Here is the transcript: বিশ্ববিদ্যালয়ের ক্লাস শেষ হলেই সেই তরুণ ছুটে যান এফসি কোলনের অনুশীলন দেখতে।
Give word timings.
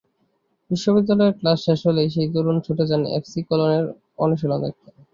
বিশ্ববিদ্যালয়ের 0.71 1.37
ক্লাস 1.39 1.57
শেষ 1.65 1.79
হলেই 1.87 2.09
সেই 2.09 2.27
তরুণ 2.33 2.57
ছুটে 2.65 2.83
যান 2.89 3.01
এফসি 3.17 3.39
কোলনের 3.47 3.85
অনুশীলন 4.19 4.59
দেখতে। 4.65 4.89